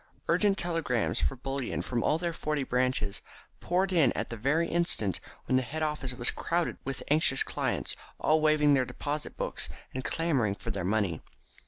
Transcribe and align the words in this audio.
Urgent 0.29 0.57
telegrams 0.57 1.19
for 1.19 1.35
bullion 1.35 1.83
from 1.83 2.01
all 2.01 2.17
their 2.17 2.33
forty 2.33 2.63
branches 2.63 3.21
poured 3.59 3.93
in 3.93 4.11
at 4.13 4.31
the 4.31 4.35
very 4.35 4.67
instant 4.67 5.19
when 5.45 5.57
the 5.57 5.61
head 5.61 5.83
office 5.83 6.11
was 6.11 6.31
crowded 6.31 6.77
with 6.83 7.03
anxious 7.09 7.43
clients 7.43 7.95
all 8.19 8.41
waving 8.41 8.73
their 8.73 8.83
deposit 8.83 9.37
books, 9.37 9.69
and 9.93 10.03
clamouring 10.03 10.55
for 10.55 10.71
their 10.71 10.83
money. 10.83 11.21